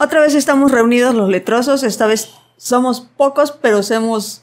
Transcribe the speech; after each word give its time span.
Otra 0.00 0.20
vez 0.20 0.34
estamos 0.36 0.70
reunidos 0.70 1.14
los 1.14 1.28
letrosos, 1.28 1.82
esta 1.82 2.06
vez 2.06 2.28
somos 2.56 3.00
pocos, 3.16 3.50
pero 3.50 3.82
somos 3.82 4.42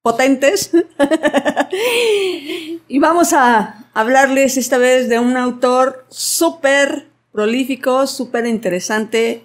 potentes. 0.00 0.70
y 2.88 2.98
vamos 3.00 3.32
a 3.32 3.90
hablarles 3.92 4.56
esta 4.56 4.78
vez 4.78 5.08
de 5.08 5.18
un 5.18 5.36
autor 5.36 6.06
súper 6.08 7.08
prolífico, 7.32 8.06
súper 8.06 8.46
interesante. 8.46 9.42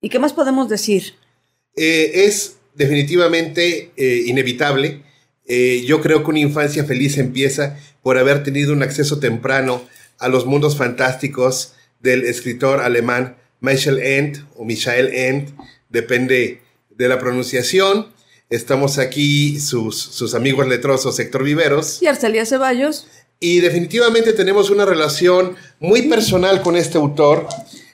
¿Y 0.00 0.08
qué 0.08 0.18
más 0.18 0.32
podemos 0.32 0.70
decir? 0.70 1.14
Eh, 1.76 2.24
es 2.26 2.56
definitivamente 2.74 3.92
eh, 3.96 4.22
inevitable. 4.24 5.02
Eh, 5.44 5.84
yo 5.86 6.00
creo 6.00 6.24
que 6.24 6.30
una 6.30 6.38
infancia 6.38 6.84
feliz 6.84 7.18
empieza 7.18 7.78
por 8.02 8.16
haber 8.16 8.42
tenido 8.42 8.72
un 8.72 8.82
acceso 8.82 9.20
temprano 9.20 9.82
a 10.18 10.28
los 10.28 10.46
mundos 10.46 10.78
fantásticos 10.78 11.74
del 12.02 12.24
escritor 12.24 12.80
alemán 12.80 13.36
Michel 13.60 13.98
End 14.00 14.44
o 14.56 14.64
Michael 14.64 15.14
End, 15.14 15.54
depende 15.88 16.60
de 16.90 17.08
la 17.08 17.18
pronunciación. 17.18 18.08
Estamos 18.50 18.98
aquí, 18.98 19.58
sus, 19.60 19.98
sus 19.98 20.34
amigos 20.34 20.66
letrosos 20.66 21.18
Héctor 21.18 21.44
Viveros. 21.44 22.02
Y 22.02 22.06
Arcelia 22.06 22.44
Ceballos. 22.44 23.06
Y 23.40 23.60
definitivamente 23.60 24.32
tenemos 24.32 24.70
una 24.70 24.84
relación 24.84 25.56
muy 25.80 26.02
personal 26.02 26.60
con 26.60 26.76
este 26.76 26.98
autor. 26.98 27.46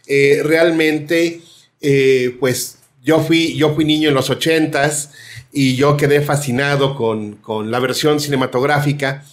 Eh, 0.07 0.41
realmente, 0.43 1.43
eh, 1.81 2.37
pues 2.41 2.79
yo 3.03 3.21
fui, 3.21 3.55
yo 3.57 3.75
fui 3.75 3.85
niño 3.85 4.09
en 4.09 4.15
los 4.15 4.31
ochentas 4.31 5.11
y 5.53 5.77
yo 5.77 5.97
quedé 5.97 6.23
fascinado 6.23 6.97
con, 6.97 7.37
con 7.37 7.71
la 7.71 7.79
versión 7.79 8.21
cinematográfica 8.21 9.25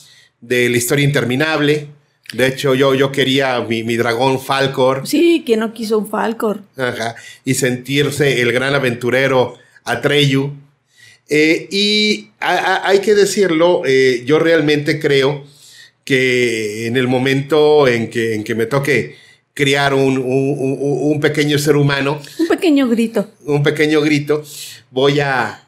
de 0.42 0.70
La 0.70 0.78
historia 0.78 1.06
interminable. 1.06 1.90
De 2.34 2.48
hecho, 2.48 2.74
yo, 2.74 2.96
yo 2.96 3.12
quería 3.12 3.62
mi, 3.62 3.98
dragón 3.98 4.40
Falcor. 4.40 5.08
Sí, 5.08 5.44
¿quién 5.46 5.60
no 5.60 5.74
quiso 5.74 5.98
un 5.98 6.08
Falcor? 6.08 6.62
Ajá. 6.76 7.16
Y 7.44 7.54
sentirse 7.54 8.42
el 8.42 8.52
gran 8.52 8.74
aventurero 8.74 9.58
Atreyu. 9.84 10.52
Eh, 11.30 11.68
y 11.72 12.30
hay 12.40 13.00
que 13.00 13.16
decirlo, 13.16 13.84
eh, 13.86 14.24
yo 14.26 14.40
realmente 14.40 15.00
creo 15.00 15.46
que 16.04 16.86
en 16.88 16.98
el 16.98 17.08
momento 17.08 17.88
en 17.88 18.10
que, 18.10 18.36
en 18.36 18.44
que 18.44 18.54
me 18.56 18.68
toque 18.68 19.16
criar 19.54 19.94
un, 19.94 20.18
un, 20.18 21.20
pequeño 21.20 21.58
ser 21.58 21.78
humano. 21.78 22.22
Un 22.38 22.48
pequeño 22.48 22.88
grito. 22.90 23.32
Un 23.46 23.64
pequeño 23.64 24.02
grito. 24.02 24.44
Voy 24.92 25.22
a, 25.22 25.68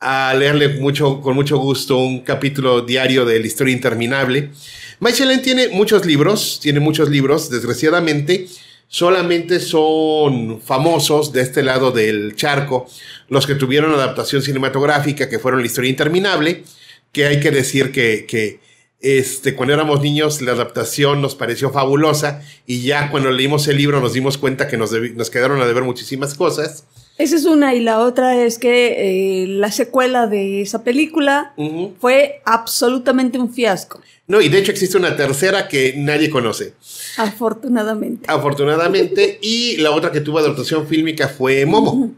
a 0.00 0.34
leerle 0.34 0.68
mucho, 0.68 1.20
con 1.20 1.34
mucho 1.34 1.58
gusto 1.58 1.98
un 1.98 2.20
capítulo 2.20 2.82
diario 2.82 3.24
de 3.24 3.40
la 3.40 3.46
historia 3.46 3.74
interminable. 3.74 4.50
Michelin 5.00 5.42
tiene 5.42 5.68
muchos 5.68 6.06
libros, 6.06 6.60
tiene 6.62 6.80
muchos 6.80 7.08
libros, 7.08 7.50
desgraciadamente 7.50 8.46
solamente 8.88 9.58
son 9.58 10.60
famosos 10.60 11.32
de 11.32 11.40
este 11.40 11.62
lado 11.62 11.90
del 11.90 12.36
charco 12.36 12.86
los 13.28 13.46
que 13.46 13.54
tuvieron 13.54 13.92
adaptación 13.92 14.42
cinematográfica, 14.42 15.28
que 15.28 15.38
fueron 15.38 15.60
la 15.60 15.66
historia 15.66 15.90
interminable, 15.90 16.62
que 17.10 17.26
hay 17.26 17.40
que 17.40 17.50
decir 17.50 17.90
que, 17.90 18.26
que 18.28 18.60
este, 19.00 19.54
cuando 19.54 19.74
éramos 19.74 20.00
niños 20.00 20.40
la 20.42 20.52
adaptación 20.52 21.20
nos 21.20 21.34
pareció 21.34 21.70
fabulosa 21.70 22.42
y 22.66 22.82
ya 22.82 23.10
cuando 23.10 23.30
leímos 23.30 23.66
el 23.68 23.78
libro 23.78 24.00
nos 24.00 24.12
dimos 24.12 24.38
cuenta 24.38 24.68
que 24.68 24.76
nos, 24.76 24.92
nos 24.92 25.28
quedaron 25.30 25.60
a 25.60 25.66
deber 25.66 25.84
muchísimas 25.84 26.34
cosas. 26.34 26.84
Esa 27.16 27.36
es 27.36 27.44
una 27.44 27.74
y 27.74 27.80
la 27.80 28.00
otra 28.00 28.42
es 28.42 28.58
que 28.58 29.42
eh, 29.42 29.46
la 29.46 29.70
secuela 29.70 30.26
de 30.26 30.62
esa 30.62 30.82
película 30.82 31.54
fue 32.00 32.42
absolutamente 32.44 33.38
un 33.38 33.52
fiasco. 33.52 34.00
No, 34.26 34.40
y 34.40 34.48
de 34.48 34.58
hecho 34.58 34.72
existe 34.72 34.96
una 34.96 35.16
tercera 35.16 35.68
que 35.68 35.94
nadie 35.96 36.28
conoce. 36.28 36.74
Afortunadamente. 37.16 38.26
Afortunadamente. 38.28 39.38
y 39.40 39.76
la 39.76 39.92
otra 39.92 40.10
que 40.10 40.22
tuvo 40.22 40.38
adaptación 40.38 40.88
fílmica 40.88 41.28
fue 41.28 41.64
Momo. 41.66 42.12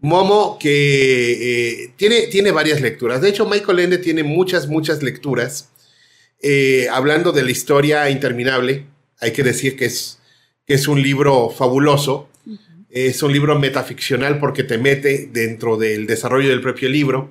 Momo 0.00 0.58
que 0.58 1.82
eh, 1.84 1.92
tiene, 1.96 2.22
tiene 2.28 2.50
varias 2.50 2.80
lecturas. 2.80 3.20
De 3.20 3.28
hecho, 3.28 3.46
Michael 3.46 3.80
Ende 3.80 3.98
tiene 3.98 4.24
muchas, 4.24 4.66
muchas 4.66 5.02
lecturas. 5.02 5.68
Eh, 6.42 6.88
hablando 6.90 7.32
de 7.32 7.42
la 7.42 7.50
historia 7.50 8.08
interminable, 8.08 8.86
hay 9.20 9.32
que 9.32 9.42
decir 9.42 9.76
que 9.76 9.84
es, 9.84 10.18
que 10.66 10.72
es 10.74 10.88
un 10.88 11.02
libro 11.02 11.50
fabuloso 11.50 12.29
es 12.90 13.22
un 13.22 13.32
libro 13.32 13.58
metaficcional 13.58 14.38
porque 14.38 14.64
te 14.64 14.78
mete 14.78 15.28
dentro 15.32 15.76
del 15.76 16.06
desarrollo 16.06 16.48
del 16.48 16.60
propio 16.60 16.88
libro. 16.88 17.30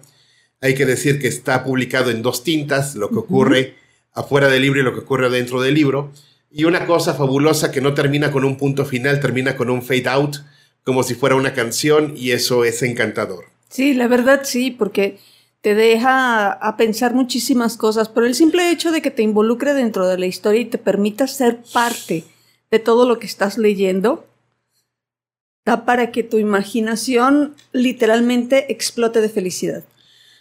Hay 0.62 0.74
que 0.74 0.86
decir 0.86 1.20
que 1.20 1.28
está 1.28 1.64
publicado 1.64 2.12
en 2.12 2.22
dos 2.22 2.44
tintas, 2.44 2.96
lo 2.96 3.10
que 3.10 3.20
ocurre 3.20 3.76
afuera 4.14 4.50
del 4.50 4.62
libro 4.62 4.80
y 4.80 4.84
lo 4.84 4.94
que 4.94 5.00
ocurre 5.00 5.30
dentro 5.30 5.62
del 5.62 5.76
libro. 5.76 6.12
Y 6.52 6.64
una 6.64 6.86
cosa 6.86 7.14
fabulosa 7.14 7.72
que 7.72 7.82
no 7.82 7.94
termina 7.94 8.32
con 8.32 8.44
un 8.44 8.58
punto 8.58 8.86
final, 8.86 9.20
termina 9.20 9.56
con 9.56 9.70
un 9.70 9.82
fade 9.82 10.10
out, 10.10 10.38
como 10.84 11.04
si 11.04 11.14
fuera 11.14 11.36
una 11.36 11.54
canción, 11.54 12.14
y 12.16 12.32
eso 12.32 12.66
es 12.66 12.82
encantador. 12.82 13.46
Sí, 13.70 13.94
la 13.94 14.08
verdad 14.08 14.42
sí, 14.44 14.72
porque 14.72 15.20
te 15.62 15.76
deja 15.76 16.52
a 16.52 16.78
pensar 16.78 17.14
muchísimas 17.14 17.78
cosas, 17.78 18.10
por 18.10 18.24
el 18.26 18.34
simple 18.34 18.72
hecho 18.72 18.92
de 18.92 19.02
que 19.02 19.12
te 19.12 19.22
involucre 19.22 19.74
dentro 19.74 20.08
de 20.08 20.18
la 20.18 20.26
historia 20.26 20.62
y 20.62 20.66
te 20.66 20.78
permita 20.78 21.28
ser 21.28 21.60
parte 21.74 22.24
de 22.72 22.80
todo 22.80 23.08
lo 23.08 23.20
que 23.20 23.28
estás 23.28 23.58
leyendo, 23.58 24.26
para 25.78 26.12
que 26.12 26.24
tu 26.24 26.38
imaginación 26.38 27.56
literalmente 27.72 28.72
explote 28.72 29.22
de 29.22 29.30
felicidad. 29.30 29.84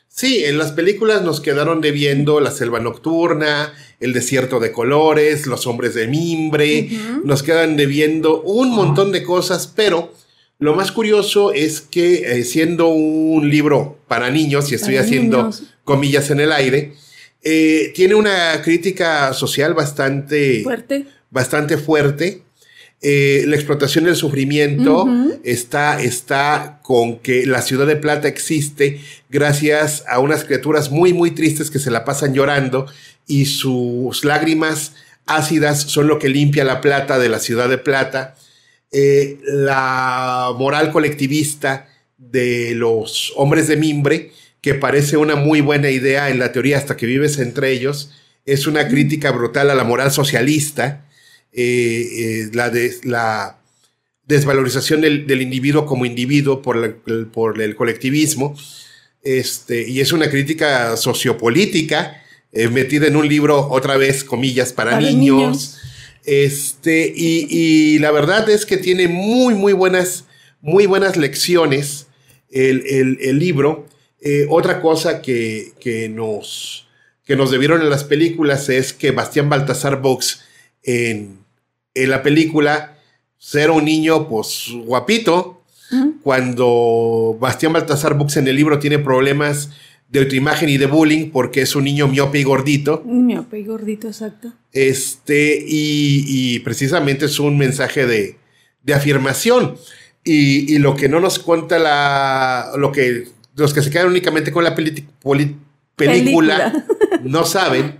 Sí, 0.09 0.45
en 0.45 0.59
las 0.59 0.73
películas 0.73 1.23
nos 1.23 1.41
quedaron 1.41 1.81
debiendo 1.81 2.41
La 2.41 2.51
Selva 2.51 2.81
Nocturna, 2.81 3.73
El 4.01 4.13
Desierto 4.13 4.59
de 4.59 4.73
Colores, 4.73 5.47
Los 5.47 5.67
Hombres 5.67 5.95
de 5.95 6.09
Mimbre, 6.09 6.89
nos 7.25 7.43
quedan 7.43 7.77
debiendo 7.77 8.43
un 8.43 8.71
montón 8.71 9.13
de 9.13 9.23
cosas, 9.23 9.73
pero 9.75 10.13
lo 10.59 10.75
más 10.75 10.91
curioso 10.91 11.53
es 11.53 11.81
que 11.81 12.39
eh, 12.39 12.45
siendo 12.45 12.89
un 12.89 13.49
libro 13.49 13.99
para 14.09 14.31
niños, 14.31 14.73
y 14.73 14.75
estoy 14.75 14.97
haciendo 14.97 15.51
comillas 15.85 16.31
en 16.31 16.41
el 16.41 16.51
aire, 16.51 16.95
eh, 17.43 17.93
tiene 17.95 18.17
una 18.17 18.61
crítica 18.63 19.33
social 19.33 19.75
bastante 19.75 20.63
fuerte. 20.65 21.07
Bastante 21.31 21.77
fuerte 21.77 22.43
eh, 23.01 23.45
la 23.47 23.55
explotación 23.55 24.05
del 24.05 24.17
sufrimiento 24.17 25.07
está, 25.45 26.03
está 26.03 26.81
con 26.83 27.21
que 27.21 27.47
la 27.47 27.63
ciudad 27.63 27.87
de 27.87 27.95
Plata 27.95 28.27
existe 28.27 29.01
gracias 29.29 30.03
a 30.09 30.19
unas 30.19 30.45
criaturas 30.45 30.91
muy, 30.91 31.13
muy 31.13 31.31
tristes 31.31 31.71
que 31.71 31.79
se 31.79 31.93
la 31.93 32.05
pasan 32.05 32.35
llorando 32.35 32.87
y 33.29 33.47
sus 33.47 34.25
lágrimas 34.25 34.95
ácidas 35.27 35.83
son 35.83 36.09
lo 36.09 36.19
que 36.19 36.29
limpia 36.29 36.65
la 36.65 36.81
plata 36.81 37.21
de 37.21 37.29
la 37.29 37.39
ciudad 37.39 37.69
de 37.69 37.79
Plata. 37.79 38.35
Eh, 38.91 39.39
la 39.45 40.53
moral 40.59 40.91
colectivista 40.91 41.87
de 42.17 42.75
los 42.75 43.33
hombres 43.37 43.69
de 43.69 43.77
mimbre, 43.77 44.33
que 44.61 44.75
parece 44.75 45.17
una 45.17 45.37
muy 45.37 45.61
buena 45.61 45.91
idea 45.91 46.31
en 46.31 46.41
la 46.41 46.51
teoría 46.51 46.79
hasta 46.79 46.97
que 46.97 47.07
vives 47.07 47.39
entre 47.39 47.71
ellos, 47.71 48.11
es 48.45 48.67
una 48.67 48.89
crítica 48.89 49.31
brutal 49.31 49.71
a 49.71 49.77
la 49.77 49.85
moral 49.85 50.11
socialista 50.11 51.05
eh, 51.61 52.45
eh, 52.45 52.51
la, 52.53 52.71
la 53.03 53.59
desvalorización 54.29 55.01
del, 55.01 55.43
individuo 55.43 55.87
como 55.87 56.07
individuo 56.07 56.63
por, 56.63 57.03
por 57.33 57.61
el 57.61 57.75
colectivismo. 57.75 58.57
Este, 59.25 59.89
y 59.89 59.99
es 59.99 60.13
una 60.13 60.31
crítica 60.31 60.97
sociopolítica 60.97 62.23
eh, 62.53 62.69
metida 62.69 63.09
en 63.09 63.17
un 63.17 63.27
libro, 63.27 63.69
otra 63.73 63.97
vez, 63.97 64.23
comillas, 64.23 64.73
para, 64.73 65.01
niños. 65.01 65.79
Este, 66.25 67.13
y, 67.17 67.99
la 67.99 68.13
verdad 68.13 68.49
es 68.49 68.65
que 68.65 68.77
tiene 68.77 69.09
muy, 69.09 69.55
muy 69.55 69.73
buenas, 69.73 70.27
muy 70.61 70.87
buenas 70.87 71.17
lecciones 71.17 72.07
el, 72.53 73.37
libro. 73.41 73.89
otra 74.49 74.81
cosa 74.81 75.23
que, 75.23 75.73
que, 75.81 76.09
nos, 76.09 76.87
que 77.25 77.35
nos 77.35 77.51
debieron 77.51 77.83
en 77.83 77.91
las 77.91 78.05
películas 78.05 78.69
es 78.69 78.93
que 78.93 79.11
Bastián 79.11 79.49
Baltasar 79.49 80.01
Vox 80.01 80.43
en, 80.85 81.48
la 82.07 82.23
película 82.23 82.99
ser 83.39 83.71
un 83.71 83.85
niño, 83.85 84.29
pues, 84.29 84.71
guapito, 84.85 85.63
cuando 86.23 87.37
Bastián 87.41 87.73
Baltasar 87.73 88.15
Bux 88.15 88.37
en 88.37 88.47
el 88.47 88.57
libro 88.57 88.79
tiene 88.79 88.99
problemas 88.99 89.71
de 90.09 90.21
autoimagen 90.21 90.69
y 90.69 90.79
de 90.79 90.87
bullying 90.87 91.31
porque 91.31 91.63
es 91.63 91.75
un 91.77 91.85
niño 91.85 92.09
miope 92.09 92.41
y 92.41 92.43
gordito. 92.43 93.03
Miope 93.05 93.61
y 93.61 93.65
gordito, 93.65 94.09
exacto. 94.09 94.53
Este, 94.73 95.65
y, 95.67 96.59
precisamente 96.61 97.27
es 97.27 97.39
un 97.39 97.57
mensaje 97.57 98.07
de, 98.07 98.37
afirmación. 98.95 99.77
Y, 100.25 100.79
lo 100.79 100.97
que 100.97 101.09
no 101.09 101.21
nos 101.21 101.39
cuenta 101.39 101.79
la. 101.79 102.73
lo 102.77 102.93
que. 102.93 103.29
Los 103.57 103.75
que 103.75 103.83
se 103.83 103.91
quedan 103.91 104.09
únicamente 104.09 104.53
con 104.53 104.63
la 104.63 104.77
película 105.97 106.85
no 107.25 107.45
saben 107.45 107.97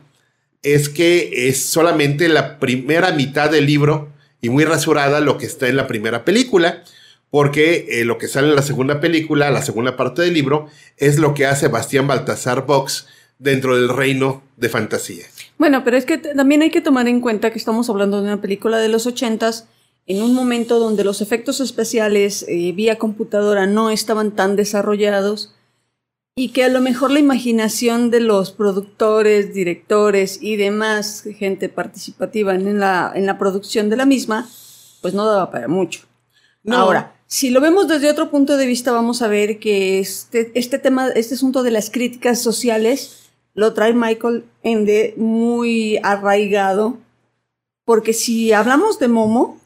es 0.63 0.89
que 0.89 1.49
es 1.49 1.65
solamente 1.65 2.29
la 2.29 2.59
primera 2.59 3.13
mitad 3.13 3.51
del 3.51 3.67
libro 3.67 4.13
y 4.41 4.49
muy 4.49 4.65
rasurada 4.65 5.21
lo 5.21 5.39
que 5.39 5.47
está 5.47 5.69
en 5.69 5.77
la 5.77 5.87
primera 5.87 6.25
película, 6.25 6.83
porque 7.31 7.87
eh, 7.91 8.05
lo 8.05 8.19
que 8.19 8.29
sale 8.29 8.49
en 8.49 8.57
la 8.57 8.63
segunda 8.63 9.01
película, 9.01 9.51
la 9.51 9.63
segunda 9.63 9.97
parte 9.97 10.23
del 10.23 10.35
libro, 10.35 10.69
es 10.97 11.19
lo 11.19 11.35
que 11.35 11.47
hace 11.47 11.69
Bastián 11.69 12.07
Baltasar 12.07 12.67
Box 12.67 13.07
dentro 13.39 13.77
del 13.77 13.89
reino 13.89 14.43
de 14.57 14.69
fantasía. 14.69 15.27
Bueno, 15.59 15.85
pero 15.85 15.97
es 15.97 16.05
que 16.05 16.19
también 16.19 16.63
hay 16.63 16.71
que 16.71 16.81
tomar 16.81 17.09
en 17.09 17.21
cuenta 17.21 17.51
que 17.51 17.59
estamos 17.59 17.89
hablando 17.91 18.19
de 18.19 18.25
una 18.25 18.41
película 18.41 18.79
de 18.79 18.89
los 18.89 19.07
ochentas 19.07 19.67
en 20.07 20.23
un 20.23 20.35
momento 20.35 20.79
donde 20.79 21.05
los 21.05 21.21
efectos 21.21 21.61
especiales 21.61 22.45
eh, 22.49 22.73
vía 22.73 22.97
computadora 22.97 23.67
no 23.67 23.91
estaban 23.91 24.35
tan 24.35 24.57
desarrollados 24.57 25.55
y 26.39 26.51
que 26.51 26.63
a 26.63 26.69
lo 26.69 26.81
mejor 26.81 27.11
la 27.11 27.19
imaginación 27.19 28.13
de 28.13 28.21
los 28.21 28.53
productores, 28.53 29.53
directores 29.53 30.39
y 30.41 30.55
demás 30.55 31.25
gente 31.37 31.69
participativa 31.69 32.55
en 32.55 32.79
la, 32.79 33.11
en 33.13 33.27
la 33.27 33.39
producción 33.39 33.91
de 33.91 33.97
la 33.97 34.07
misma, 34.07 34.49
pues 35.03 35.15
no 35.15 35.27
daba 35.27 35.51
para 35.51 35.67
mucho. 35.67 36.03
Ahora, 36.71 37.17
si 37.27 37.51
lo 37.51 37.61
vemos 37.61 37.89
desde 37.89 38.09
otro 38.09 38.31
punto 38.31 38.57
de 38.57 38.67
vista, 38.67 38.93
vamos 38.93 39.21
a 39.21 39.27
ver 39.27 39.59
que 39.59 39.99
este, 39.99 40.53
este 40.55 40.79
tema, 40.79 41.09
este 41.09 41.35
asunto 41.35 41.65
de 41.65 41.73
las 41.73 41.91
críticas 41.91 42.41
sociales, 42.41 43.31
lo 43.55 43.75
trae 43.75 43.93
Michael 43.93 44.45
Ende 44.63 45.15
muy 45.17 45.99
arraigado, 46.05 46.99
porque 47.85 48.13
si 48.13 48.53
hablamos 48.53 49.01
de 49.01 49.09
Momo, 49.09 49.59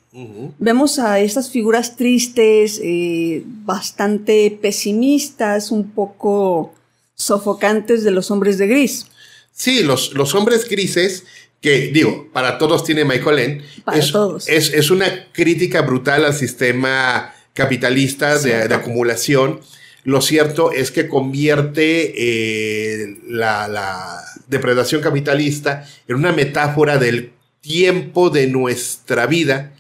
vemos 0.59 0.99
a 0.99 1.21
estas 1.21 1.51
figuras 1.51 1.97
tristes, 1.97 2.81
eh, 2.83 3.43
bastante 3.47 4.59
pesimistas, 4.61 5.71
un 5.71 5.91
poco 5.91 6.75
sofocantes 7.15 8.05
de 8.05 8.11
los 8.11 8.31
hombres 8.31 8.59
de 8.59 8.67
gris. 8.67 9.07
Sí, 9.53 9.83
los, 9.83 10.15
los 10.15 10.35
hombres 10.35 10.69
grises 10.69 11.25
que 11.63 11.93
digo, 11.93 12.29
para 12.33 12.59
todos 12.59 12.85
tiene 12.85 13.05
Michael 13.05 13.39
Ende, 13.39 13.65
es, 13.95 14.13
Es, 14.49 14.73
es, 14.75 14.91
una 14.91 15.29
crítica 15.33 15.83
brutal 15.83 16.25
al 16.25 16.35
sistema 16.35 17.33
capitalista 17.55 18.37
de, 18.39 18.75
acumulación. 18.75 19.61
Lo 20.03 20.21
cierto 20.21 20.73
es 20.73 20.91
que 20.91 21.09
convierte 21.09 22.15
eh, 22.17 23.17
la, 23.29 24.25
depredación 24.49 25.01
capitalista 25.01 25.89
en 26.09 26.17
una 26.17 26.33
metáfora 26.33 26.99
del 26.99 27.33
tiempo 27.61 28.29
de 28.29 28.49
nuestra 28.49 29.27
vida 29.27 29.73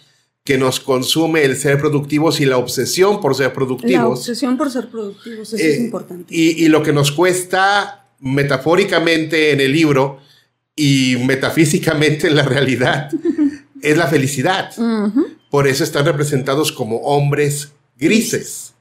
que 0.45 0.59
nos 0.59 0.81
consume 0.81 1.45
el 1.45 1.57
ser 1.57 1.79
productivos 1.79 2.41
y 2.41 2.47
la 2.47 2.59
obsesión 2.59 3.21
por 3.21 3.35
ser 3.35 3.53
productivos. 3.53 3.95
La 3.95 4.09
obsesión 4.09 4.57
por 4.57 4.71
ser 4.71 4.89
productivos, 4.89 5.53
eso 5.53 5.57
es 5.57 5.79
eh, 5.79 5.81
importante. 5.81 6.35
Y, 6.35 6.69
lo 6.69 6.83
que 6.83 6.93
nos 6.93 7.13
cuesta 7.13 8.09
metafóricamente 8.19 9.53
en 9.53 9.61
el 9.61 9.73
libro 9.73 10.19
y 10.75 11.17
metafísicamente 11.27 12.27
en 12.27 12.37
la 12.37 12.43
realidad 12.43 13.11
es 13.83 13.97
la 13.97 14.09
felicidad. 14.09 14.73
Por 15.51 15.69
eso 15.69 15.85
están 15.85 16.07
representados 16.07 16.73
como 16.73 16.97
hombres 16.99 17.73
grises, 17.97 18.75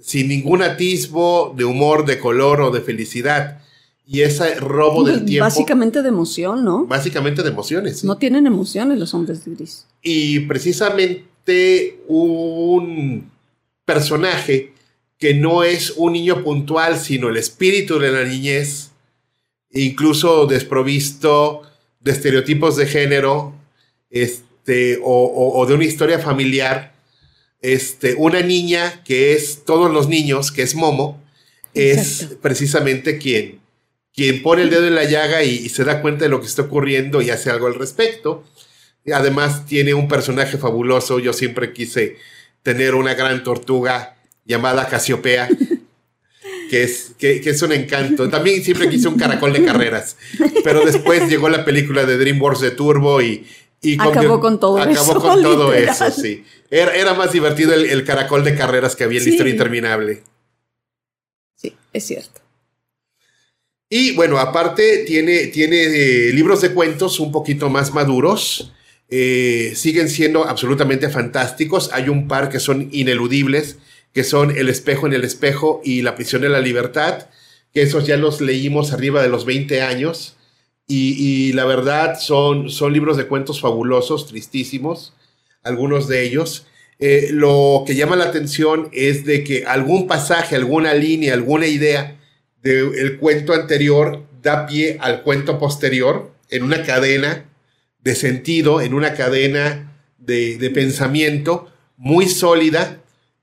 sin 0.00 0.28
ningún 0.28 0.62
atisbo 0.62 1.52
de 1.56 1.64
humor, 1.64 2.06
de 2.06 2.18
color 2.18 2.62
o 2.62 2.70
de 2.70 2.80
felicidad. 2.80 3.60
Y 4.06 4.22
ese 4.22 4.54
robo 4.54 5.04
del 5.04 5.24
tiempo. 5.26 5.44
Básicamente 5.44 6.02
de 6.02 6.08
emoción, 6.08 6.64
¿no? 6.64 6.86
Básicamente 6.86 7.42
de 7.42 7.48
emociones. 7.50 8.04
No 8.04 8.16
tienen 8.16 8.46
emociones 8.46 8.98
los 8.98 9.12
hombres 9.14 9.42
gris. 9.44 9.86
Y 10.02 10.40
precisamente 10.40 12.00
un 12.06 13.30
personaje 13.84 14.72
que 15.18 15.34
no 15.34 15.64
es 15.64 15.94
un 15.96 16.12
niño 16.12 16.44
puntual, 16.44 16.98
sino 16.98 17.28
el 17.28 17.36
espíritu 17.36 17.98
de 17.98 18.12
la 18.12 18.24
niñez, 18.24 18.90
incluso 19.72 20.46
desprovisto 20.46 21.62
de 22.00 22.12
estereotipos 22.12 22.76
de 22.76 22.86
género, 22.86 23.54
este, 24.10 24.98
o, 25.02 25.64
de 25.66 25.74
una 25.74 25.84
historia 25.84 26.18
familiar, 26.18 26.94
este, 27.62 28.14
una 28.14 28.42
niña 28.42 29.02
que 29.04 29.32
es 29.32 29.64
todos 29.64 29.90
los 29.90 30.08
niños, 30.08 30.52
que 30.52 30.62
es 30.62 30.74
Momo, 30.74 31.22
es 31.74 32.36
precisamente 32.40 33.18
quien, 33.18 33.60
quien 34.16 34.42
pone 34.42 34.62
el 34.62 34.70
dedo 34.70 34.86
en 34.86 34.94
la 34.94 35.04
llaga 35.04 35.42
y, 35.42 35.68
se 35.68 35.84
da 35.84 36.00
cuenta 36.00 36.24
de 36.24 36.30
lo 36.30 36.40
que 36.40 36.46
está 36.46 36.62
ocurriendo 36.62 37.20
y 37.20 37.28
hace 37.28 37.50
algo 37.50 37.66
al 37.66 37.74
respecto. 37.74 38.44
Y 39.04 39.12
además 39.12 39.66
tiene 39.66 39.92
un 39.92 40.08
personaje 40.08 40.56
fabuloso. 40.56 41.18
Yo 41.18 41.34
siempre 41.34 41.72
quise 41.74 42.16
tener 42.62 42.94
una 42.94 43.14
gran 43.14 43.44
tortuga 43.44 44.16
llamada 44.44 44.88
Casiopea. 44.88 45.48
Que 46.68 46.82
es, 46.82 47.12
que, 47.16 47.40
es 47.44 47.62
un 47.62 47.70
encanto. 47.70 48.28
También 48.28 48.60
siempre 48.64 48.88
quise 48.88 49.06
un 49.06 49.16
caracol 49.16 49.52
de 49.52 49.64
carreras. 49.64 50.16
Pero 50.64 50.84
después 50.84 51.28
llegó 51.28 51.48
la 51.48 51.64
película 51.64 52.04
de 52.04 52.18
DreamWorks 52.18 52.60
de 52.60 52.72
Turbo 52.72 53.22
y, 53.22 53.46
acabó 53.96 54.40
con 54.40 54.58
todo 54.58 54.78
eso. 54.78 54.90
Acabó 54.90 55.20
con 55.20 55.42
todo 55.42 55.72
eso, 55.72 56.10
sí. 56.10 56.44
Era, 56.68 57.14
más 57.14 57.30
divertido 57.30 57.72
el, 57.72 58.04
caracol 58.04 58.42
de 58.42 58.56
carreras 58.56 58.96
que 58.96 59.04
había 59.04 59.20
en 59.20 59.26
la 59.26 59.30
historia 59.30 59.52
interminable. 59.52 60.24
Sí, 61.54 61.76
es 61.92 62.04
cierto. 62.04 62.40
Y 63.88 64.12
bueno, 64.12 64.38
aparte 64.38 65.04
tiene, 65.06 65.46
tiene 65.46 65.84
eh, 65.84 66.32
libros 66.32 66.60
de 66.60 66.72
cuentos 66.72 67.20
un 67.20 67.30
poquito 67.30 67.70
más 67.70 67.94
maduros. 67.94 68.72
Eh, 69.08 69.74
siguen 69.76 70.08
siendo 70.08 70.44
absolutamente 70.44 71.08
fantásticos. 71.08 71.90
Hay 71.92 72.08
un 72.08 72.26
par 72.26 72.48
que 72.48 72.58
son 72.58 72.88
ineludibles, 72.90 73.78
que 74.12 74.24
son 74.24 74.56
El 74.56 74.68
espejo 74.68 75.06
en 75.06 75.12
el 75.12 75.22
espejo 75.22 75.80
y 75.84 76.02
La 76.02 76.16
prisión 76.16 76.42
de 76.42 76.48
la 76.48 76.60
libertad, 76.60 77.28
que 77.72 77.82
esos 77.82 78.06
ya 78.06 78.16
los 78.16 78.40
leímos 78.40 78.92
arriba 78.92 79.22
de 79.22 79.28
los 79.28 79.44
20 79.44 79.82
años. 79.82 80.36
Y, 80.88 81.52
la 81.52 81.64
verdad 81.64 82.18
son, 82.20 82.70
son 82.70 82.92
libros 82.92 83.16
de 83.16 83.26
cuentos 83.26 83.60
fabulosos, 83.60 84.28
tristísimos, 84.28 85.14
algunos 85.64 86.08
de 86.08 86.22
ellos. 86.22 86.66
Eh, 86.98 87.28
lo 87.32 87.84
que 87.86 87.96
llama 87.96 88.16
la 88.16 88.24
atención 88.24 88.88
es 88.92 89.24
de 89.24 89.42
que 89.44 89.66
algún 89.66 90.06
pasaje, 90.06 90.54
alguna 90.56 90.94
línea, 90.94 91.34
alguna 91.34 91.66
idea 91.66 92.15
del 92.62 93.18
cuento 93.18 93.52
anterior 93.52 94.24
da 94.42 94.66
pie 94.66 94.98
al 95.00 95.22
cuento 95.22 95.58
posterior 95.58 96.32
en 96.50 96.62
una 96.62 96.82
cadena 96.82 97.44
de 98.00 98.14
sentido, 98.14 98.80
en 98.80 98.94
una 98.94 99.14
cadena 99.14 99.92
de, 100.18 100.58
de 100.58 100.70
pensamiento 100.70 101.70
muy 101.96 102.28
sólida 102.28 103.00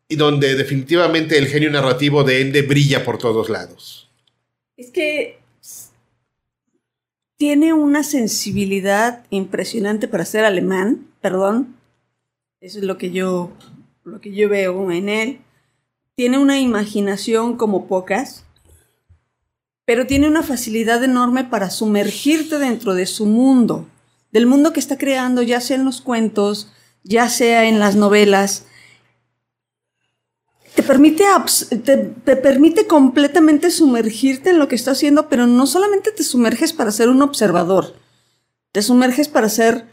y 0.08 0.16
donde 0.16 0.56
definitivamente 0.56 1.38
el 1.38 1.48
genio 1.48 1.72
narrativo 1.72 2.24
de 2.24 2.42
Ende 2.42 2.62
brilla 2.62 3.04
por 3.04 3.18
todos 3.18 3.50
lados. 3.50 4.10
Es 4.78 4.92
que 4.92 5.40
tiene 7.38 7.74
una 7.74 8.04
sensibilidad 8.04 9.26
impresionante 9.30 10.08
para 10.08 10.26
ser 10.26 10.46
alemán, 10.46 11.08
perdón. 11.20 11.76
Eso 12.62 12.80
es 12.80 12.86
lo 12.86 12.98
que 12.98 13.12
yo, 13.12 13.52
lo 14.04 14.22
que 14.22 14.32
yo 14.32 14.48
veo 14.50 14.92
en 14.92 15.10
él. 15.10 15.40
Tiene 16.16 16.38
una 16.38 16.60
imaginación 16.60 17.58
como 17.58 17.88
pocas, 17.88 18.46
pero 19.86 20.08
tiene 20.08 20.28
una 20.28 20.44
facilidad 20.44 21.04
enorme 21.04 21.44
para 21.44 21.70
sumergirte 21.70 22.58
dentro 22.60 22.94
de 22.94 23.06
su 23.06 23.26
mundo, 23.26 23.88
del 24.32 24.46
mundo 24.46 24.74
que 24.74 24.80
está 24.80 24.98
creando, 24.98 25.42
ya 25.42 25.62
sea 25.62 25.76
en 25.76 25.86
los 25.86 26.02
cuentos, 26.02 26.72
ya 27.04 27.30
sea 27.30 27.66
en 27.66 27.80
las 27.80 27.96
novelas 27.96 28.66
te 30.76 30.82
permite, 30.82 31.26
te, 31.84 32.36
permite 32.36 32.88
completamente 32.88 33.70
sumergirte 33.70 34.50
en 34.50 34.60
lo 34.60 34.68
que 34.68 34.76
está 34.76 34.92
haciendo, 34.92 35.30
pero 35.30 35.46
no 35.46 35.68
solamente 35.68 36.12
te 36.12 36.24
sumerges 36.24 36.74
para 36.74 36.92
ser 36.92 37.10
un 37.10 37.22
observador, 37.22 37.96
te 38.72 38.82
sumerges 38.82 39.28
para 39.28 39.50
ser 39.50 39.86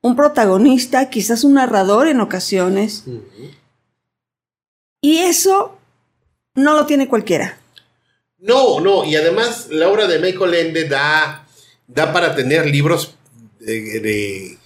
un 0.00 0.16
protagonista, 0.16 1.08
quizás 1.08 1.44
un 1.44 1.54
narrador 1.54 2.08
en 2.08 2.20
ocasiones. 2.20 3.04
Y 5.00 5.18
eso 5.18 5.78
no 6.54 6.74
lo 6.74 6.86
tiene 6.86 7.08
cualquiera. 7.08 7.58
No, 8.44 8.78
no, 8.80 9.06
y 9.06 9.16
además 9.16 9.68
la 9.70 9.88
obra 9.88 10.06
de 10.06 10.18
Michael 10.18 10.54
Ende 10.54 10.86
da, 10.86 11.46
da 11.86 12.12
para 12.12 12.36
tener 12.36 12.66
libros 12.66 13.16
de, 13.58 14.58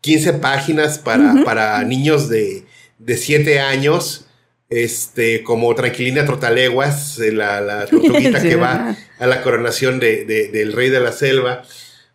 15 0.00 0.30
eh, 0.30 0.32
páginas 0.40 0.98
para, 0.98 1.44
para 1.44 1.82
niños 1.84 2.30
de, 2.30 2.64
de 2.98 3.16
7 3.18 3.60
años 3.60 4.24
este, 4.70 5.42
como 5.42 5.74
Tranquilina 5.74 6.24
Trotaleguas, 6.24 7.18
eh, 7.18 7.32
la, 7.32 7.60
la 7.60 7.86
tortuguita 7.90 8.40
que 8.40 8.56
va 8.56 8.96
a 9.18 9.26
la 9.26 9.42
coronación 9.42 10.00
de, 10.00 10.24
del 10.24 10.72
rey 10.72 10.88
de 10.88 11.00
la 11.00 11.12
selva, 11.12 11.64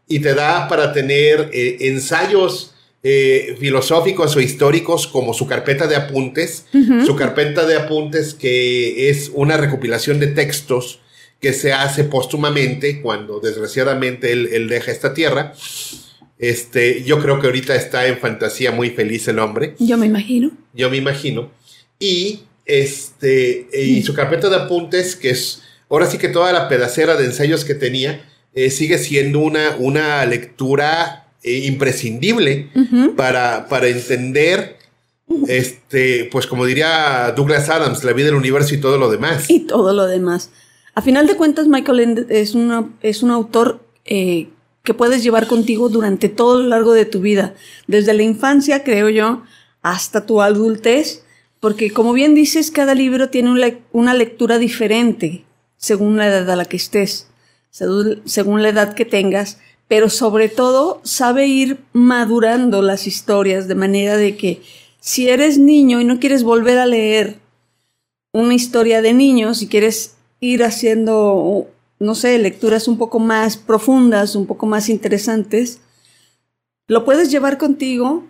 y 0.07 0.19
te 0.19 0.33
da 0.33 0.67
para 0.67 0.93
tener 0.93 1.51
eh, 1.53 1.77
ensayos 1.81 2.73
eh, 3.03 3.55
filosóficos 3.59 4.35
o 4.35 4.41
históricos 4.41 5.07
como 5.07 5.33
su 5.33 5.47
carpeta 5.47 5.87
de 5.87 5.95
apuntes, 5.95 6.65
su 7.05 7.15
carpeta 7.15 7.65
de 7.65 7.77
apuntes 7.77 8.33
que 8.33 9.09
es 9.09 9.31
una 9.33 9.57
recopilación 9.57 10.19
de 10.19 10.27
textos 10.27 10.99
que 11.39 11.53
se 11.53 11.71
hace 11.71 12.03
póstumamente 12.03 13.01
cuando 13.01 13.39
desgraciadamente 13.39 14.31
él, 14.33 14.49
él 14.51 14.67
deja 14.67 14.91
esta 14.91 15.13
tierra. 15.13 15.53
Este, 16.37 17.03
yo 17.03 17.19
creo 17.19 17.39
que 17.39 17.47
ahorita 17.47 17.75
está 17.75 18.07
en 18.07 18.17
fantasía 18.17 18.71
muy 18.71 18.89
feliz 18.89 19.27
el 19.27 19.39
hombre. 19.39 19.75
Yo 19.79 19.97
me 19.97 20.05
imagino. 20.05 20.51
Yo 20.73 20.89
me 20.89 20.97
imagino. 20.97 21.51
Y 21.99 22.41
este, 22.69 23.67
y 23.73 24.03
su 24.03 24.13
carpeta 24.13 24.47
de 24.47 24.55
apuntes, 24.57 25.15
que 25.15 25.31
es 25.31 25.63
ahora 25.89 26.05
sí 26.05 26.19
que 26.19 26.29
toda 26.29 26.53
la 26.53 26.69
pedacera 26.69 27.15
de 27.15 27.25
ensayos 27.25 27.65
que 27.65 27.73
tenía, 27.73 28.23
eh, 28.53 28.69
sigue 28.69 28.99
siendo 28.99 29.39
una, 29.39 29.75
una 29.79 30.23
lectura 30.25 31.28
eh, 31.43 31.65
imprescindible 31.65 32.69
para, 33.15 33.67
para 33.67 33.87
entender, 33.87 34.77
este, 35.47 36.27
pues 36.31 36.47
como 36.47 36.65
diría 36.65 37.33
Douglas 37.35 37.69
Adams, 37.69 38.03
la 38.03 38.13
vida 38.13 38.27
del 38.27 38.35
universo 38.35 38.75
y 38.75 38.79
todo 38.79 38.97
lo 38.97 39.09
demás. 39.09 39.49
Y 39.49 39.61
todo 39.61 39.93
lo 39.93 40.07
demás. 40.07 40.49
A 40.95 41.01
final 41.01 41.27
de 41.27 41.35
cuentas, 41.35 41.67
Michael 41.67 41.99
Ende 41.99 42.25
es, 42.29 42.55
una, 42.55 42.89
es 43.01 43.23
un 43.23 43.31
autor 43.31 43.81
eh, 44.05 44.49
que 44.83 44.93
puedes 44.93 45.23
llevar 45.23 45.47
contigo 45.47 45.87
durante 45.87 46.29
todo 46.29 46.61
lo 46.61 46.67
largo 46.67 46.93
de 46.93 47.05
tu 47.05 47.21
vida, 47.21 47.53
desde 47.87 48.13
la 48.13 48.23
infancia, 48.23 48.83
creo 48.83 49.09
yo, 49.09 49.43
hasta 49.81 50.25
tu 50.25 50.41
adultez, 50.41 51.23
porque 51.59 51.91
como 51.91 52.13
bien 52.13 52.35
dices, 52.35 52.71
cada 52.71 52.95
libro 52.95 53.29
tiene 53.29 53.79
una 53.91 54.13
lectura 54.13 54.57
diferente 54.57 55.45
según 55.77 56.17
la 56.17 56.27
edad 56.27 56.49
a 56.49 56.55
la 56.55 56.65
que 56.65 56.77
estés, 56.77 57.27
según 57.69 58.61
la 58.61 58.69
edad 58.69 58.93
que 58.93 59.05
tengas, 59.05 59.59
pero 59.89 60.09
sobre 60.09 60.47
todo 60.47 61.01
sabe 61.03 61.47
ir 61.47 61.79
madurando 61.91 62.81
las 62.81 63.07
historias 63.07 63.67
de 63.67 63.75
manera 63.75 64.15
de 64.15 64.37
que 64.37 64.61
si 65.01 65.29
eres 65.29 65.57
niño 65.57 65.99
y 65.99 66.05
no 66.05 66.19
quieres 66.19 66.43
volver 66.43 66.77
a 66.77 66.85
leer 66.85 67.37
una 68.31 68.53
historia 68.53 69.01
de 69.01 69.13
niños, 69.13 69.63
y 69.63 69.67
quieres 69.67 70.13
ir 70.39 70.63
haciendo, 70.63 71.67
no 71.97 72.13
sé, 72.13 72.37
lecturas 72.37 72.87
un 72.87 72.99
poco 72.99 73.17
más 73.17 73.57
profundas, 73.57 74.35
un 74.35 74.45
poco 74.45 74.67
más 74.67 74.89
interesantes, 74.89 75.79
lo 76.87 77.03
puedes 77.03 77.31
llevar 77.31 77.57
contigo 77.57 78.27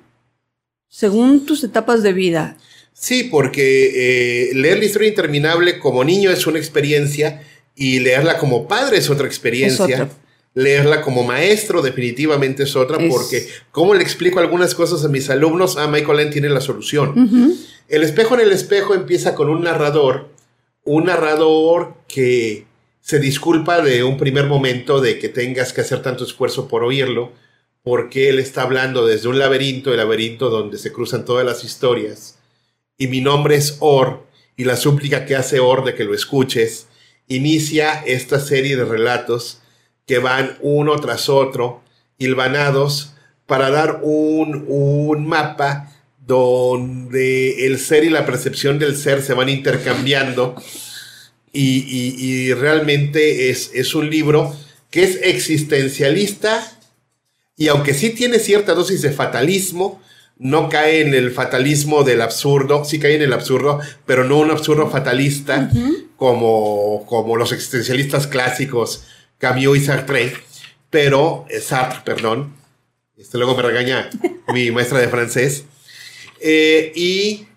según 0.87 1.45
tus 1.45 1.65
etapas 1.65 2.01
de 2.03 2.13
vida. 2.13 2.57
Sí, 2.93 3.25
porque 3.25 4.49
eh, 4.49 4.53
leer 4.53 4.79
la 4.79 4.85
historia 4.85 5.09
interminable 5.09 5.79
como 5.79 6.05
niño 6.05 6.31
es 6.31 6.47
una 6.47 6.57
experiencia 6.57 7.43
y 7.75 7.99
leerla 7.99 8.37
como 8.37 8.65
padre 8.65 8.97
es 8.97 9.09
otra 9.09 9.27
experiencia. 9.27 10.09
Leerla 10.55 11.01
como 11.01 11.23
maestro 11.23 11.81
definitivamente 11.81 12.63
es 12.63 12.75
otra, 12.75 12.97
porque 13.09 13.47
como 13.71 13.93
le 13.93 14.01
explico 14.01 14.39
algunas 14.39 14.73
cosas 14.75 15.05
a 15.05 15.07
mis 15.07 15.29
alumnos, 15.29 15.77
ah, 15.77 15.87
Michael 15.87 16.19
End 16.19 16.31
tiene 16.33 16.49
la 16.49 16.59
solución. 16.59 17.13
El 17.87 18.03
espejo 18.03 18.35
en 18.35 18.41
el 18.41 18.51
espejo 18.51 18.93
empieza 18.93 19.35
con 19.35 19.49
un 19.49 19.63
narrador, 19.63 20.29
un 20.83 21.05
narrador 21.05 21.93
que 22.07 22.65
se 23.01 23.19
disculpa 23.19 23.81
de 23.81 24.03
un 24.03 24.17
primer 24.17 24.45
momento 24.45 25.01
de 25.01 25.17
que 25.17 25.29
tengas 25.29 25.73
que 25.73 25.81
hacer 25.81 26.01
tanto 26.01 26.23
esfuerzo 26.23 26.67
por 26.67 26.83
oírlo, 26.83 27.31
porque 27.83 28.29
él 28.29 28.39
está 28.39 28.63
hablando 28.63 29.07
desde 29.07 29.29
un 29.29 29.39
laberinto, 29.39 29.91
el 29.91 29.97
laberinto 29.97 30.49
donde 30.49 30.77
se 30.77 30.91
cruzan 30.91 31.25
todas 31.25 31.45
las 31.45 31.63
historias. 31.63 32.37
Y 32.97 33.07
mi 33.07 33.21
nombre 33.21 33.55
es 33.55 33.77
Or, 33.79 34.27
y 34.57 34.65
la 34.65 34.75
súplica 34.75 35.25
que 35.25 35.35
hace 35.35 35.59
Or 35.59 35.85
de 35.85 35.95
que 35.95 36.03
lo 36.03 36.13
escuches, 36.13 36.87
inicia 37.27 38.03
esta 38.05 38.39
serie 38.39 38.75
de 38.75 38.85
relatos 38.85 39.61
que 40.09 40.17
van 40.17 40.57
uno 40.61 40.95
tras 40.95 41.29
otro, 41.29 41.83
hilvanados, 42.17 43.13
para 43.45 43.69
dar 43.69 43.99
un, 44.01 44.65
un 44.67 45.27
mapa 45.27 45.91
donde 46.25 47.67
el 47.67 47.77
ser 47.77 48.03
y 48.03 48.09
la 48.09 48.25
percepción 48.25 48.79
del 48.79 48.97
ser 48.97 49.21
se 49.21 49.35
van 49.35 49.49
intercambiando. 49.49 50.55
Y, 51.53 52.51
realmente 52.55 53.51
es, 53.51 53.69
es, 53.75 53.93
un 53.93 54.09
libro 54.09 54.55
que 54.89 55.03
es 55.03 55.19
existencialista 55.21 56.79
y 57.55 57.67
aunque 57.67 57.93
sí 57.93 58.09
tiene 58.09 58.39
cierta 58.39 58.73
dosis 58.73 59.03
de 59.03 59.11
fatalismo, 59.11 60.01
no 60.39 60.69
cae 60.69 61.01
en 61.01 61.13
el 61.13 61.29
fatalismo 61.29 62.03
del 62.03 62.21
absurdo, 62.21 62.83
sí 62.83 62.97
cae 62.97 63.13
en 63.13 63.21
el 63.21 63.33
absurdo, 63.33 63.79
pero 64.07 64.23
no 64.23 64.39
un 64.39 64.49
absurdo 64.49 64.89
fatalista 64.89 65.69
como, 66.15 67.05
como 67.05 67.35
los 67.35 67.51
existencialistas 67.51 68.25
clásicos 68.25 69.03
Camus 69.39 69.77
y 69.77 69.81
Sartre, 69.81 70.33
pero 70.91 71.47
eh, 71.49 71.59
Sartre, 71.59 72.01
perdón, 72.03 72.55
este 73.17 73.39
luego 73.39 73.55
me 73.55 73.63
regaña 73.63 74.09
mi 74.53 74.69
maestra 74.69 74.99
de 74.99 75.09
francés, 75.09 75.65
eh, 76.39 76.91
y 76.95 77.47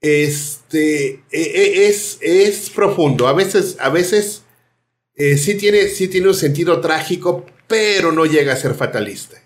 este 0.00 1.22
e, 1.30 1.42
e, 1.42 1.88
es, 1.88 2.18
es 2.22 2.70
profundo, 2.70 3.28
a 3.28 3.34
veces, 3.34 3.76
a 3.78 3.90
veces 3.90 4.44
eh, 5.14 5.36
sí, 5.36 5.56
tiene, 5.56 5.88
sí 5.88 6.08
tiene 6.08 6.28
un 6.28 6.34
sentido 6.34 6.80
trágico, 6.80 7.46
pero 7.66 8.12
no 8.12 8.26
llega 8.26 8.52
a 8.52 8.56
ser 8.56 8.74
fatalista. 8.74 9.42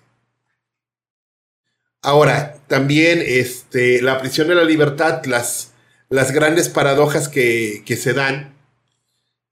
Ahora, 2.03 2.57
también 2.67 3.23
este, 3.25 4.01
la 4.01 4.21
prisión 4.21 4.49
de 4.49 4.55
la 4.55 4.65
libertad, 4.65 5.25
las, 5.27 5.73
las 6.09 6.33
grandes 6.33 6.69
paradojas 6.69 7.29
que, 7.29 7.85
se 7.87 8.15
dan 8.15 8.55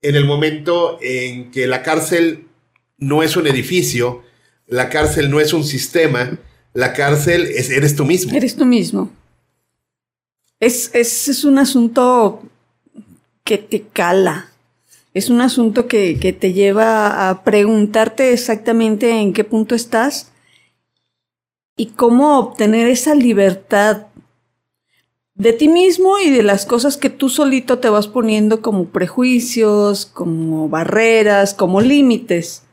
en 0.02 0.16
el 0.16 0.24
momento 0.24 0.98
en 1.00 1.50
que 1.50 1.66
la 1.66 1.82
cárcel 1.82 2.46
no 2.98 3.22
es 3.22 3.36
un 3.36 3.46
edificio, 3.46 4.22
la 4.66 4.88
cárcel 4.88 5.30
no 5.30 5.40
es 5.40 5.52
un 5.52 5.64
sistema, 5.64 6.38
la 6.74 6.92
cárcel 6.92 7.46
es, 7.46 7.70
eres 7.70 7.96
tú 7.96 8.04
mismo. 8.04 8.36
Eres 8.36 8.56
tú 8.56 8.64
mismo. 8.64 9.10
Es, 10.60 10.90
es, 10.94 11.28
es 11.28 11.44
un 11.44 11.58
asunto 11.58 12.42
que 13.44 13.58
te 13.58 13.82
cala. 13.82 14.50
Es 15.14 15.30
un 15.30 15.40
asunto 15.40 15.88
que, 15.88 16.18
que 16.20 16.32
te 16.32 16.52
lleva 16.52 17.28
a 17.28 17.42
preguntarte 17.42 18.32
exactamente 18.32 19.10
en 19.10 19.32
qué 19.32 19.42
punto 19.42 19.74
estás 19.74 20.30
y 21.76 21.86
cómo 21.86 22.38
obtener 22.38 22.88
esa 22.88 23.14
libertad 23.14 24.07
de 25.38 25.52
ti 25.52 25.68
mismo 25.68 26.18
y 26.18 26.30
de 26.30 26.42
las 26.42 26.66
cosas 26.66 26.96
que 26.96 27.10
tú 27.10 27.28
solito 27.28 27.78
te 27.78 27.88
vas 27.88 28.08
poniendo 28.08 28.60
como 28.60 28.88
prejuicios, 28.90 30.04
como 30.04 30.68
barreras, 30.68 31.54
como 31.54 31.80
límites. 31.80 32.64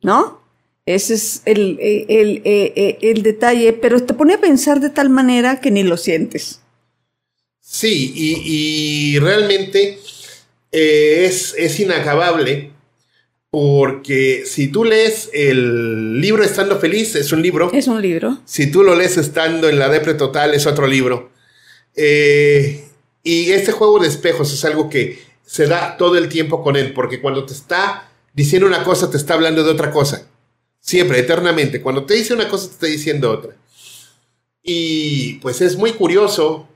¿No? 0.00 0.40
Ese 0.86 1.14
es 1.14 1.42
el, 1.44 1.76
el, 1.80 3.22
detalle, 3.22 3.72
pero 3.74 4.02
te 4.02 4.14
pone 4.14 4.34
a 4.34 4.40
pensar 4.40 4.80
de 4.80 4.90
tal 4.90 5.10
manera 5.10 5.60
que 5.60 5.70
ni 5.70 5.82
lo 5.82 5.96
sientes. 5.96 6.60
Sí, 7.60 8.12
y, 8.16 9.18
realmente 9.18 9.98
eh, 10.72 11.26
es, 11.26 11.54
es 11.58 11.78
inacabable 11.78 12.70
porque 13.50 14.44
si 14.46 14.68
tú 14.68 14.84
lees 14.84 15.28
el 15.32 16.20
libro 16.20 16.42
estando 16.42 16.78
feliz, 16.78 17.14
es 17.16 17.32
un 17.32 17.42
libro. 17.42 17.70
Es 17.72 17.88
un 17.88 18.00
libro. 18.00 18.38
Si 18.44 18.70
tú 18.70 18.82
lo 18.82 18.94
lees 18.94 19.16
estando 19.16 19.68
en 19.68 19.78
la 19.78 19.88
depre 19.88 20.14
total, 20.14 20.54
es 20.54 20.66
otro 20.66 20.86
libro. 20.86 21.29
Eh, 21.96 22.84
y 23.22 23.50
este 23.52 23.72
juego 23.72 23.98
de 23.98 24.08
espejos 24.08 24.52
es 24.52 24.64
algo 24.64 24.88
que 24.88 25.22
se 25.44 25.66
da 25.66 25.96
todo 25.96 26.16
el 26.16 26.28
tiempo 26.28 26.62
con 26.62 26.76
él, 26.76 26.92
porque 26.92 27.20
cuando 27.20 27.44
te 27.44 27.52
está 27.52 28.10
diciendo 28.32 28.66
una 28.66 28.84
cosa, 28.84 29.10
te 29.10 29.16
está 29.16 29.34
hablando 29.34 29.64
de 29.64 29.70
otra 29.70 29.90
cosa. 29.90 30.26
Siempre, 30.80 31.18
eternamente. 31.18 31.80
Cuando 31.80 32.04
te 32.04 32.14
dice 32.14 32.34
una 32.34 32.48
cosa, 32.48 32.68
te 32.68 32.72
está 32.74 32.86
diciendo 32.86 33.30
otra. 33.30 33.56
Y 34.62 35.34
pues 35.34 35.60
es 35.60 35.76
muy 35.76 35.92
curioso, 35.92 36.68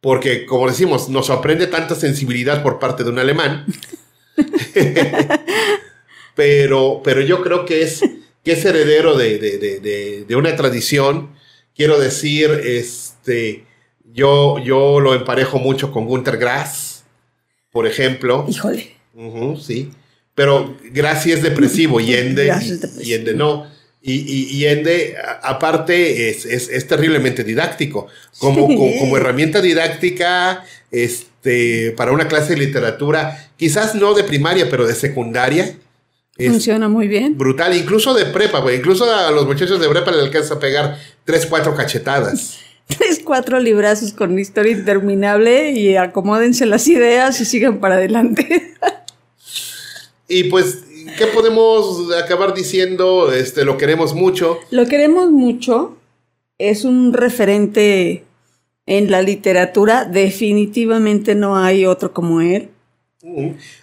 porque 0.00 0.46
como 0.46 0.68
decimos, 0.68 1.08
nos 1.08 1.26
sorprende 1.26 1.66
tanta 1.66 1.94
sensibilidad 1.94 2.62
por 2.62 2.78
parte 2.78 3.04
de 3.04 3.10
un 3.10 3.18
alemán. 3.18 3.66
pero, 6.34 7.00
pero 7.02 7.20
yo 7.20 7.42
creo 7.42 7.64
que 7.64 7.82
es, 7.82 8.00
que 8.44 8.52
es 8.52 8.64
heredero 8.64 9.16
de, 9.16 10.26
una 10.36 10.56
tradición. 10.56 11.30
Quiero 11.74 11.98
decir, 11.98 12.50
este, 12.64 13.64
yo, 14.12 14.58
yo 14.58 15.00
lo 15.00 15.14
emparejo 15.14 15.58
mucho 15.58 15.92
con 15.92 16.06
Gunter 16.06 16.36
Grass, 16.36 17.04
por 17.70 17.86
ejemplo. 17.86 18.46
Híjole. 18.48 18.94
sí. 19.60 19.90
Pero 20.34 20.76
Grass 20.92 21.24
sí 21.24 21.32
es 21.32 21.42
depresivo 21.42 22.00
y 22.00 22.14
Ende, 22.14 22.52
y, 23.02 23.12
Ende 23.12 23.34
no. 23.34 23.66
Y, 24.02 24.56
y, 24.56 24.64
Ende, 24.64 25.16
aparte, 25.42 26.30
es, 26.30 26.46
es, 26.46 26.86
terriblemente 26.86 27.44
didáctico. 27.44 28.06
Como, 28.38 28.66
como, 28.66 29.16
herramienta 29.18 29.60
didáctica, 29.60 30.64
este, 30.90 31.90
para 31.90 32.12
una 32.12 32.26
clase 32.26 32.54
de 32.54 32.60
literatura, 32.60 33.50
quizás 33.58 33.94
no 33.94 34.14
de 34.14 34.24
primaria, 34.24 34.70
pero 34.70 34.86
de 34.86 34.94
secundaria, 34.94 35.76
Funciona 36.38 36.88
muy 36.88 37.06
bien. 37.06 37.36
Brutal, 37.36 37.76
incluso 37.76 38.14
de 38.14 38.24
prepa, 38.24 38.60
güey. 38.60 38.76
Incluso 38.76 39.04
a 39.04 39.30
los 39.30 39.46
muchachos 39.46 39.78
de 39.78 39.88
prepa 39.90 40.10
le 40.10 40.22
alcanza 40.22 40.54
a 40.54 40.58
pegar 40.58 40.98
tres, 41.24 41.44
cuatro 41.44 41.74
cachetadas. 41.74 42.58
tres, 42.96 43.20
cuatro 43.24 43.58
librazos 43.58 44.12
con 44.12 44.32
una 44.32 44.40
historia 44.40 44.72
interminable 44.72 45.72
y 45.72 45.96
acomódense 45.96 46.66
las 46.66 46.86
ideas 46.88 47.40
y 47.40 47.44
sigan 47.44 47.80
para 47.80 47.94
adelante. 47.96 48.74
y 50.28 50.44
pues, 50.44 50.84
¿qué 51.16 51.26
podemos 51.26 52.12
acabar 52.14 52.54
diciendo? 52.54 53.32
Este, 53.32 53.64
lo 53.64 53.76
queremos 53.76 54.14
mucho. 54.14 54.58
Lo 54.70 54.86
queremos 54.86 55.30
mucho. 55.30 55.96
Es 56.58 56.84
un 56.84 57.12
referente 57.12 58.24
en 58.86 59.10
la 59.10 59.22
literatura. 59.22 60.04
Definitivamente 60.04 61.34
no 61.34 61.56
hay 61.56 61.86
otro 61.86 62.12
como 62.12 62.40
él. 62.40 62.68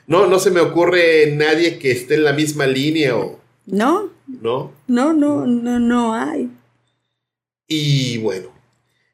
No, 0.08 0.28
no 0.28 0.40
se 0.40 0.52
me 0.52 0.62
ocurre 0.62 1.32
nadie 1.36 1.78
que 1.78 1.92
esté 1.92 2.16
en 2.16 2.24
la 2.24 2.34
misma 2.34 2.66
línea 2.66 3.16
o. 3.16 3.40
No. 3.66 4.10
No. 4.28 4.72
No, 4.88 5.14
no, 5.14 5.46
no, 5.46 5.80
no 5.80 6.14
hay. 6.14 6.50
Y 7.68 8.18
bueno. 8.18 8.57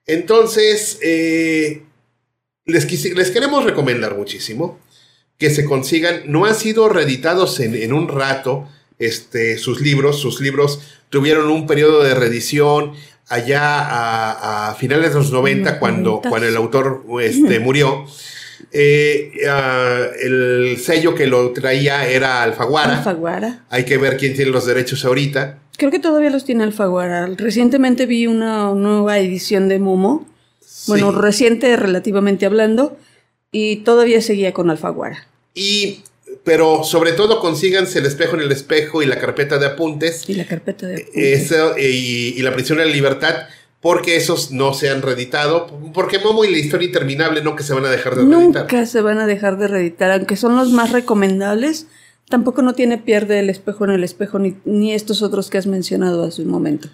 Entonces, 0.05 0.99
eh, 1.01 1.83
les, 2.65 3.13
les, 3.15 3.31
queremos 3.31 3.63
recomendar 3.63 4.15
muchísimo 4.15 4.79
que 5.37 5.49
se 5.49 5.65
consigan. 5.65 6.23
No 6.25 6.45
han 6.45 6.55
sido 6.55 6.89
reeditados 6.89 7.59
en, 7.59 7.93
un 7.93 8.07
rato 8.09 8.67
este, 8.99 9.57
sus 9.57 9.81
libros. 9.81 10.19
Sus 10.19 10.41
libros 10.41 10.81
tuvieron 11.09 11.49
un 11.49 11.67
periodo 11.67 12.03
de 12.03 12.15
reedición 12.15 12.93
allá 13.29 14.69
a, 14.69 14.75
finales 14.75 15.13
de 15.13 15.19
los 15.19 15.31
90, 15.31 15.79
cuando, 15.79 16.21
cuando 16.21 16.47
el 16.47 16.55
autor 16.55 17.03
este, 17.21 17.59
murió. 17.59 18.05
Eh, 18.71 19.31
ah, 19.49 20.07
el 20.21 20.77
sello 20.83 21.15
que 21.15 21.27
lo 21.27 21.51
traía 21.51 22.07
era 22.07 22.43
Alfaguara. 22.43 22.97
Alfaguara. 22.97 23.65
Hay 23.69 23.85
que 23.85 23.97
ver 23.97 24.17
quién 24.17 24.35
tiene 24.35 24.51
los 24.51 24.65
derechos 24.65 25.05
ahorita. 25.05 25.59
Creo 25.77 25.91
que 25.91 25.99
todavía 25.99 26.29
los 26.29 26.45
tiene 26.45 26.63
Alfaguara. 26.63 27.25
Recientemente 27.37 28.05
vi 28.05 28.27
una 28.27 28.71
nueva 28.73 29.17
edición 29.19 29.67
de 29.69 29.79
Momo. 29.79 30.25
Bueno, 30.87 31.11
Sí. 31.11 31.17
reciente 31.19 31.75
relativamente 31.77 32.45
hablando. 32.45 32.97
Y 33.51 33.77
todavía 33.77 34.21
seguía 34.21 34.53
con 34.53 34.69
Alfaguara. 34.69 35.27
Y, 35.53 36.01
pero 36.43 36.83
sobre 36.83 37.13
todo 37.13 37.39
consíganse 37.39 37.99
el 37.99 38.05
espejo 38.05 38.35
en 38.35 38.41
el 38.41 38.51
espejo 38.51 39.01
y 39.03 39.05
la 39.05 39.19
carpeta 39.19 39.57
de 39.59 39.67
apuntes. 39.67 40.27
Y 40.27 40.33
la 40.35 40.45
carpeta 40.45 40.87
de... 40.87 41.01
apuntes. 41.03 41.15
Eso, 41.51 41.77
y, 41.77 42.33
y 42.35 42.41
la 42.41 42.53
prisión 42.53 42.77
de 42.79 42.85
la 42.85 42.91
libertad. 42.91 43.35
Porque 43.81 44.15
esos 44.15 44.51
no 44.51 44.73
se 44.73 44.89
han 44.89 45.01
reeditado. 45.01 45.67
Porque 45.93 46.17
Momo 46.19 46.45
y 46.45 46.51
la 46.51 46.57
historia 46.57 46.87
interminable 46.87 47.43
no 47.43 47.55
que 47.55 47.63
se 47.63 47.73
van 47.73 47.85
a 47.85 47.89
dejar 47.89 48.15
de 48.15 48.21
reeditar. 48.21 48.63
Nunca 48.63 48.85
se 48.85 49.01
van 49.01 49.19
a 49.19 49.27
dejar 49.27 49.57
de 49.57 49.67
reeditar, 49.67 50.09
aunque 50.11 50.37
son 50.37 50.55
los 50.55 50.69
más 50.71 50.91
recomendables. 50.91 51.87
Tampoco 52.29 52.61
no 52.61 52.73
tiene 52.73 52.97
pierde 52.97 53.39
el 53.39 53.49
espejo 53.49 53.85
en 53.85 53.91
el 53.91 54.03
espejo, 54.03 54.39
ni, 54.39 54.55
ni 54.65 54.93
estos 54.93 55.21
otros 55.21 55.49
que 55.49 55.57
has 55.57 55.67
mencionado 55.67 56.23
hace 56.25 56.41
un 56.41 56.49
momento. 56.49 56.89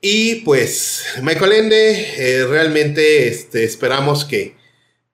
Y 0.00 0.36
pues, 0.36 1.04
Michael 1.22 1.52
Ende, 1.52 2.06
eh, 2.18 2.46
realmente 2.46 3.28
este, 3.28 3.64
esperamos 3.64 4.24
que, 4.24 4.54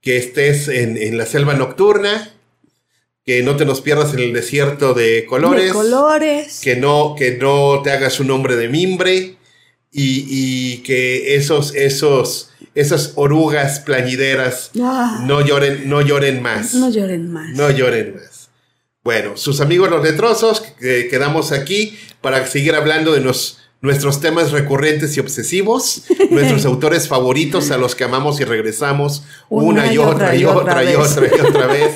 que 0.00 0.16
estés 0.16 0.68
en, 0.68 0.96
en 0.96 1.16
la 1.18 1.26
selva 1.26 1.54
nocturna, 1.54 2.32
que 3.24 3.42
no 3.42 3.56
te 3.56 3.64
nos 3.66 3.80
pierdas 3.82 4.14
en 4.14 4.20
el 4.20 4.32
desierto 4.32 4.94
de 4.94 5.26
colores, 5.26 5.66
De 5.66 5.72
colores. 5.72 6.60
que 6.62 6.76
no, 6.76 7.14
que 7.16 7.32
no 7.36 7.82
te 7.84 7.90
hagas 7.92 8.18
un 8.18 8.30
hombre 8.30 8.56
de 8.56 8.68
mimbre 8.68 9.36
y, 9.92 10.24
y 10.28 10.78
que 10.78 11.36
esos, 11.36 11.74
esos, 11.74 12.50
esas 12.74 13.12
orugas 13.16 13.80
plañideras 13.80 14.70
Ah, 14.80 15.22
no 15.26 15.40
lloren, 15.44 15.88
no 15.88 16.00
lloren 16.00 16.40
más. 16.42 16.74
no 16.74 16.90
lloren 16.90 17.30
más. 17.30 17.50
No 17.56 17.70
lloren 17.70 18.14
más. 18.16 18.39
Bueno, 19.10 19.36
sus 19.36 19.60
amigos 19.60 19.90
los 19.90 20.04
letrosos, 20.04 20.60
que 20.60 21.08
quedamos 21.08 21.50
aquí 21.50 21.98
para 22.20 22.46
seguir 22.46 22.76
hablando 22.76 23.12
de 23.12 23.20
nuestros 23.80 24.20
temas 24.20 24.52
recurrentes 24.52 25.16
y 25.16 25.20
obsesivos, 25.20 26.04
nuestros 26.30 26.64
autores 26.64 27.08
favoritos 27.08 27.72
a 27.72 27.76
los 27.76 27.96
que 27.96 28.04
amamos 28.04 28.38
y 28.38 28.44
regresamos 28.44 29.24
una, 29.48 29.92
y 29.92 29.98
otra 29.98 30.36
y 30.36 30.44
otra 30.44 30.84
y 30.84 30.94
otra 30.94 31.26
y 31.26 31.40
otra 31.40 31.66
vez. 31.66 31.92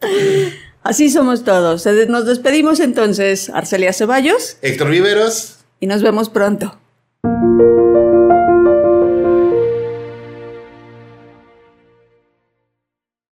Así 0.82 1.10
somos 1.10 1.44
todos. 1.44 1.86
Nos 2.08 2.26
despedimos 2.26 2.80
entonces, 2.80 3.48
Arcelia 3.50 3.92
Ceballos, 3.92 4.56
Héctor 4.62 4.90
Viveros, 4.90 5.58
y 5.78 5.86
nos 5.86 6.02
vemos 6.02 6.28
pronto. 6.28 6.76